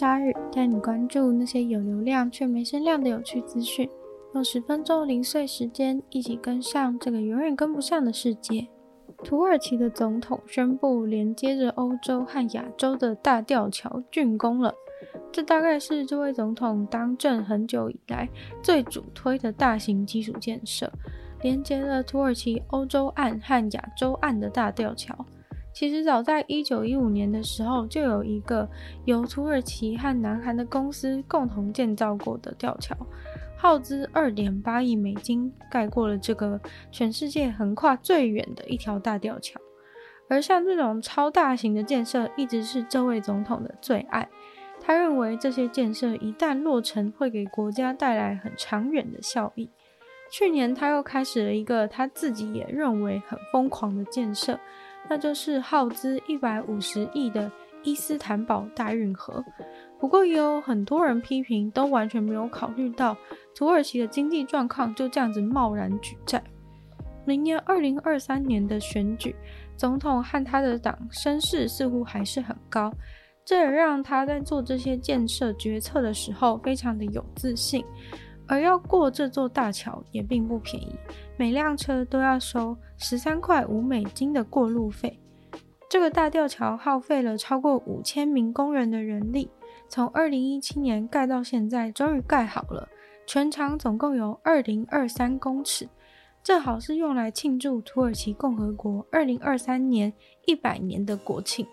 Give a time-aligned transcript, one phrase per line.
[0.00, 3.86] 鲨语，带你关注那些有流量却没声量的有趣资讯。
[4.32, 8.66] 用十分钟零碎时间，一起跟上这个永远跟不上的世界。
[9.22, 14.74] 土耳其的总统宣布，连接着欧洲和亚洲的大吊桥竣工了。
[15.30, 18.26] 这大概是这位总统当政很久以来
[18.62, 20.90] 最主推的大型基础建设，
[21.42, 25.26] 连接了土耳其欧洲岸和亚洲岸的大吊桥。
[25.72, 28.68] 其实早在一九一五年的时候，就有一个
[29.04, 32.96] 由土耳其和南韩的公司共同建造过的吊桥。
[33.56, 36.60] 耗资二点八亿美金，盖过了这个
[36.90, 39.60] 全世界横跨最远的一条大吊桥。
[40.28, 44.28] 而像这种超大型的建设，一直是这位总统的最爱。
[44.80, 49.68] 他认为这些建设一旦落成，会给国家带来很长远的效益。
[50.32, 54.58] 去年他又开始了一个他自己也认为很疯狂的建设，
[55.08, 57.50] 那就是耗资一百五十亿的
[57.82, 59.44] 伊斯坦堡大运河。
[59.98, 63.16] 不过也有很多人批评，都完全没有考虑到
[63.54, 66.42] 土耳其的经济状况，就这样子贸然举债。
[67.26, 69.36] 明年二零二三年的选举，
[69.76, 72.92] 总统和他的党声势似乎还是很高，
[73.44, 77.84] 这也让他在做这些建设决策的时候非常的有自信。
[78.50, 80.96] 而要过这座大桥也并不便宜，
[81.36, 85.20] 每辆车都要收十三块五美金的过路费。
[85.88, 89.48] 这个大吊桥耗费了超过五千名工人的人力。
[89.88, 92.88] 从二零一七年盖到现在，终于盖好了。
[93.24, 95.88] 全长总共有二零二三公尺，
[96.42, 100.12] 正好是用来庆祝土耳其共和国二零二三年
[100.46, 101.64] 一百年的国庆。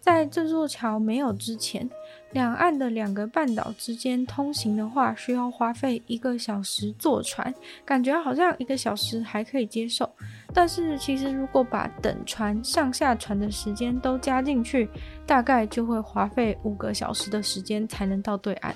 [0.00, 1.88] 在这座桥没有之前，
[2.32, 10.10] 两岸的两个半岛之间通行的话，需要花费一个小时坐船，感觉好像一个小时还可以接受。
[10.54, 14.88] 但是其实如果把等船上下船的时间都加进去，
[15.26, 18.74] 大概就会花费五个小时的时间才能到对岸。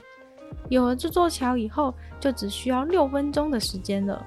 [0.69, 4.25] 有了这座桥以后，就只需要六分钟的时间了。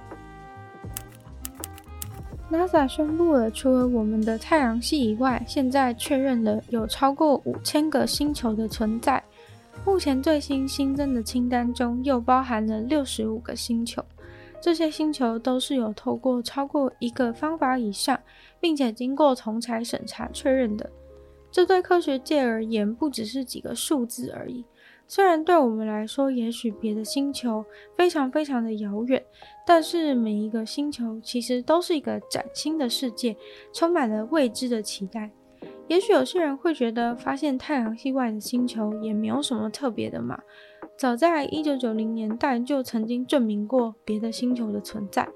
[2.50, 9.22] NASA 宣布了，除了我们的太阳系以外，现在确认了有超过五千个星球的存在。
[9.86, 14.04] 目前最新新增的清单中，又包含了六十五个星球。
[14.62, 18.18] 这些星球都是有透过超过一个方法以上，
[18.62, 20.90] 并且经过同裁审查确认的。
[21.52, 24.64] 这对科学界而言，不只是几个数字而已。
[25.08, 29.24] 虽然对我们来说，也许别的星球非常非常的遥远，
[29.66, 33.36] 但是每一个星球其实都是一个崭新的世界，
[33.72, 35.32] 充满了未知的期待。
[35.88, 40.38] 也许有些人会觉得，发现太阳系外的星球也没有什么特别的嘛。
[40.98, 45.30] 早在一九九零年代就曾经证明过别的星球的存在，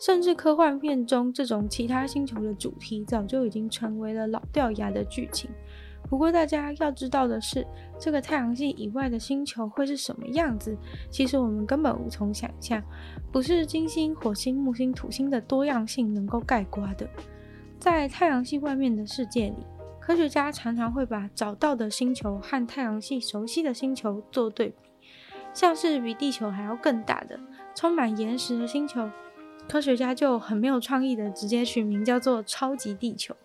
[0.00, 5.50] 甚至科幻片中这种其他星球的主题早就已经成为了老掉牙的剧情。
[6.10, 7.64] 不过，大家要知道的是，
[7.96, 10.76] 这个太阳系以外的星球会是什么样子？
[11.08, 12.82] 其实我们根本无从想象，
[13.30, 17.08] 不是金星、火星、木星、土星的多样性能够概括的。
[17.78, 19.64] 在太阳系外面的世界里，
[20.00, 24.90] 科学家常常会把找到的星球和太阳系熟悉的星球做对比，
[25.54, 27.38] 像是比地球还要更大的、
[27.72, 29.08] 充满岩石的星球，
[29.68, 33.36] 科学家就很没有创意的直接取名叫做“超级地球”，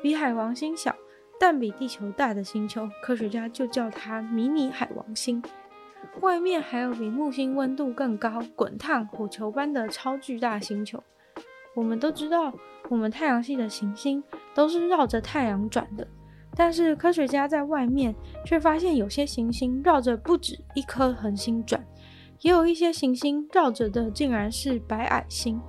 [0.00, 0.94] 比海王星小。
[1.38, 5.42] 但比地球大的星球，科学家就叫它迷你海王星。
[6.20, 11.02] 外面还有比木星温度更高、滚烫火球般的超巨大星球。
[11.74, 12.52] 我们都知道，
[12.88, 14.22] 我们太阳系的行星
[14.54, 16.06] 都是绕着太阳转的，
[16.54, 18.14] 但是科学家在外面
[18.44, 21.84] 却发现，有些行星绕着不止一颗恒星转，
[22.42, 25.60] 也有一些行星绕着的竟然是白矮星。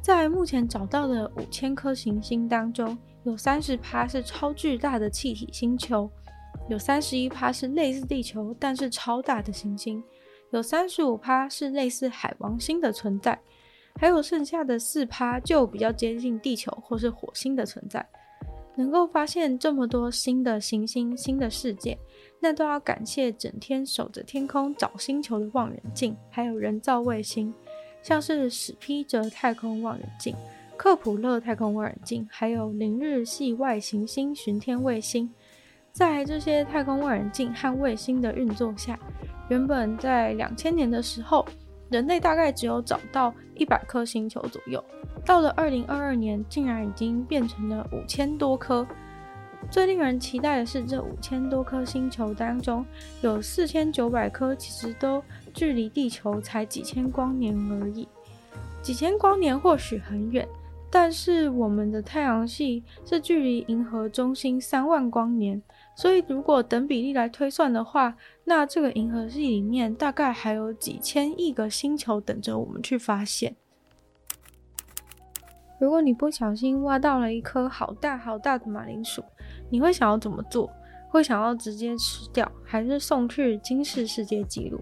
[0.00, 6.08] 在目前找到的五千颗行星当中，有三十趴是超巨大的气体星球，
[6.68, 10.00] 有三十一趴是类似地球但是超大的行星，
[10.52, 13.36] 有三十五趴是类似海王星的存在，
[13.96, 18.08] 还有剩下的四趴就比较接近地球或是火星的存在。
[18.76, 21.98] 能够发现这么多新的行星、新的世界，
[22.38, 27.52] 那都要感谢整天守着天空找星球的望远镜，还有人造卫星，
[28.02, 30.36] 像是史匹哲太空望远镜。
[30.76, 35.32] 克普勒太空望远镜，还有凌日系外行星巡天卫星。
[35.90, 38.98] 在这些太空望远镜和卫星的运作下，
[39.48, 41.46] 原本在两千年的时候，
[41.88, 44.82] 人类大概只有找到一百颗星球左右。
[45.24, 48.86] 到了二零二二年，竟然已经变成了五千多颗。
[49.70, 52.84] 最令人期待的是，这五千多颗星球当中，
[53.22, 55.24] 有四千九百颗其实都
[55.54, 58.06] 距离地球才几千光年而已。
[58.82, 60.46] 几千光年或许很远，
[60.98, 65.62] 但是我们的太阳系是距离银河中心三万光年，
[65.94, 73.54] 所以如果等比例来推算的话，那这个银河系里面大概还有几千亿个星球等着我们去发现。
[75.78, 79.22] 如果你不小心挖到了一颗好大好大的马铃薯，
[79.68, 80.72] 你会想要怎么做？
[81.10, 84.80] 会想要直接吃掉，还是送去金氏世界纪录？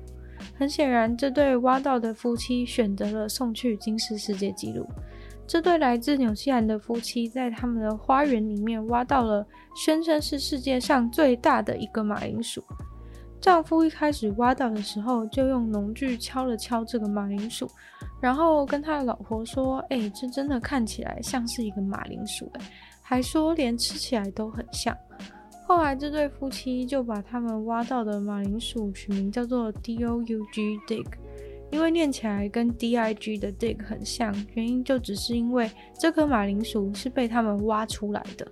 [0.56, 4.87] 很显然，这对挖到的夫妻选择了送去金氏世界纪录。
[5.46, 9.46] 这对来自纽西兰的夫妻在他们的花园里面挖到了
[9.76, 12.64] 宣称是世界上最大的一个马铃薯。
[13.41, 17.69] 丈夫一开始挖到的时候，就用农具敲了敲这个马铃薯，
[18.19, 22.61] 然后跟他的老婆说：“哎、这真的看起来像是一个马铃薯，哎，
[23.02, 24.97] 还说连吃起来都很像。”
[25.69, 31.06] 后来这对夫妻就把他们挖到的马铃薯取名叫做 D-O-U-G Dig，
[31.75, 35.69] 因为念起来跟 D-I-G 的 Dig 很像，原因就只是因为
[35.99, 38.47] 这颗马铃薯是被他们挖出来的。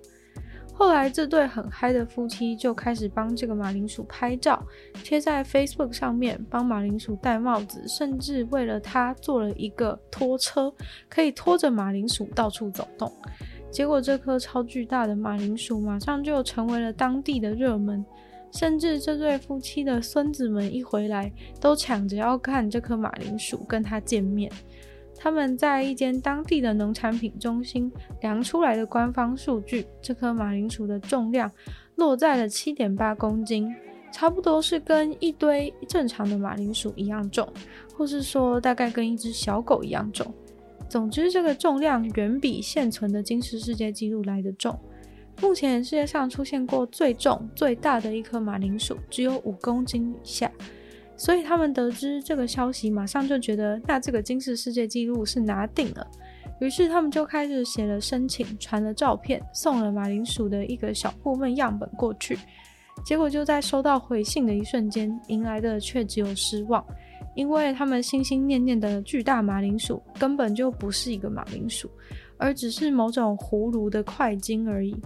[0.74, 4.60] 后来，这对很嗨的夫妻就开始帮这个马铃薯拍照，
[5.04, 10.74] 贴在 Facebook 上面，帮马铃薯戴帽子，甚至为了它做了一个拖车，
[11.08, 13.12] 可以拖着马铃薯到处走动。
[13.70, 18.04] 结果，这颗超巨大的马铃薯马上就成为了当地的热门，
[18.52, 24.50] 甚至这对夫妻的孙子们一回来，都抢着要看这颗马铃薯，跟他见面。
[25.16, 27.90] 他们在一间当地的农产品中心
[28.20, 31.50] 量出来的官方数据，这颗马铃薯的重量
[31.96, 33.72] 落在了七点八公斤，
[34.10, 37.48] 差不多是跟一堆正常的马铃薯一样重，
[37.96, 40.34] 或是说大概跟一只小狗一样重。
[40.88, 44.78] 总之，这个重量远比现存的金氏世界纪录来得重。
[45.42, 50.48] 目前世界上出现过最重、最大的一颗马铃薯，只有五公斤以下。
[51.16, 56.06] 所以他们得知这个消息，马上就觉得那这个金氏世界纪录是拿定了。
[56.60, 62.38] 于是他们就开始写了申请，传了照片，送了马铃薯的一个小部分样本过去。
[63.04, 66.84] 结果就在收到回信的一瞬间，迎来的却只有失望，
[67.34, 71.90] 因为他们心心念念的巨大马铃薯根本就不是一个马铃薯，
[72.38, 74.96] 而只是某种葫芦的块茎而已。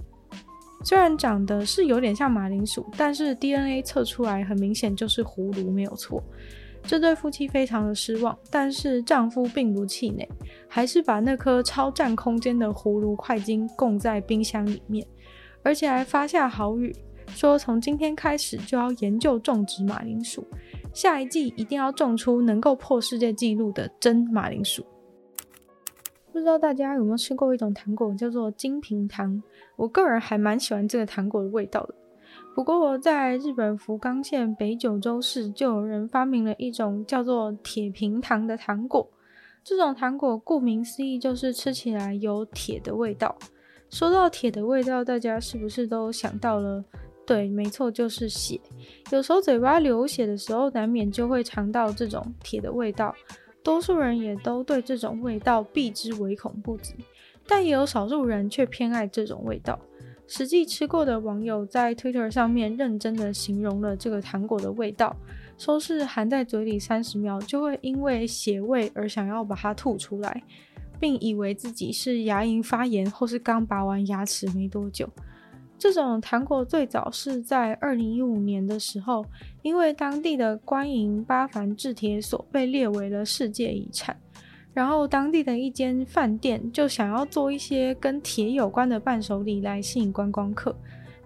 [0.86, 6.22] 虽然长得是有点像马铃薯，但是 DNA 测出来很明显就是葫芦，没有错。
[6.84, 10.28] 这对夫妻非常的失望，但是丈夫并不气馁，
[10.68, 15.04] 还是把那颗超占空间的葫芦块茎供在冰箱里面，
[15.64, 16.94] 而且还发下豪语，
[17.30, 20.46] 说从今天开始就要研究种植马铃薯，
[20.94, 24.86] 下一季一定要种出能够破世界纪录的真马铃薯。
[26.36, 29.42] 不知道大家有没有吃过一种糖果，叫做金平糖。
[29.74, 31.94] 我个人还蛮喜欢这个糖果的味道的。
[32.54, 39.08] 不过，在日本福冈县北九州市，就有人发明了一种叫做铁平糖的糖果。
[39.64, 43.34] 这种糖果顾名思义，就是吃起来有铁的味道。
[43.88, 46.84] 说到铁的味道，大家是不是都想到了？
[47.26, 48.60] 对，没错，就是血。
[49.10, 53.14] 有时候嘴巴流血的时候，难免就会尝到这种铁的味道。
[53.66, 56.94] 多数人也都对这种味道避之唯恐不及，
[57.48, 59.76] 但也有少数人却偏爱这种味道。
[60.28, 65.16] 实际吃过的网友在 Twitter 上面认真的形容了这个糖果的味道，
[65.58, 70.44] 说是含在嘴里三十秒就会因为血味而想要把它吐出来，
[71.00, 75.08] 并以为自己是牙龈发炎或是刚拔完牙齿没多久。
[75.78, 79.24] 这种糖果最早是在二零一五年的时候，
[79.62, 84.16] 因为当地的官营巴凡制铁所被列为了世界遗产，
[84.72, 90.74] 然后当地的一间饭店就想要做一些跟铁有关的伴手礼来吸引观光客，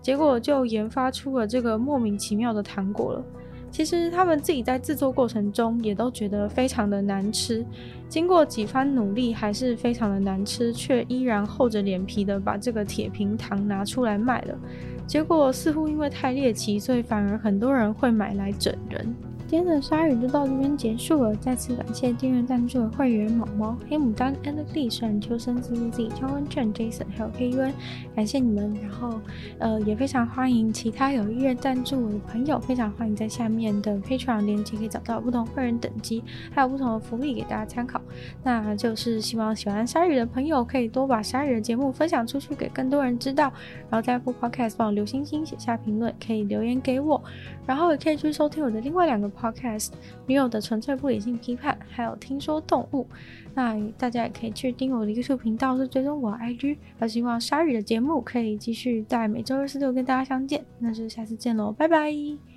[0.02, 3.24] 结果就研发出了这个莫名其妙的糖果了。
[3.70, 7.64] 其实他们自己在制作过程中也都觉得非常的难吃，
[8.08, 14.58] 经过几番努力还是非常的难吃，却依然厚着脸皮的把这个铁平糖拿出来卖了。
[15.06, 19.14] 结果似乎因为太猎奇，所以反而很多人会买来整人。
[19.50, 27.72] 今天的鲨鱼就到这边结束了，再次感谢订阅赞助的会员毛毛、黑牡丹、Andy、沈秋生、CZ、江文卷、Jason 还有 KUN，
[28.14, 28.72] 感谢你们。
[28.80, 29.20] 然后
[29.58, 38.00] 呃也非常欢迎其他有意愿赞助我的朋友，非常欢迎在下面的 Patreon 链接可以找到不同会员等级，还有不同的福利给大家参考。
[38.44, 43.52] 那就是希望喜欢鲨鱼的朋友可以多把鲨鱼的节目分享出去，给更多人知道。
[43.90, 47.20] 然后在 Apple Podcast 帮我留星星、写下评论，可以留言给我。
[47.66, 49.90] 然后也可以去收听我的另外两个 podcast，
[50.26, 53.06] 女友的纯粹不理性批判，还有听说动物。
[53.54, 56.76] 那大家也可以去订我的 YouTube 频道，是追踪我 IG。
[56.98, 60.64] 那希望鲨鱼的节目可以继续在每周二、四、六跟大家相见。
[60.78, 62.49] 那就下次见喽，拜拜。